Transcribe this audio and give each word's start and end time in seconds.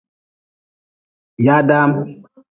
Yadaam. 1.45 1.91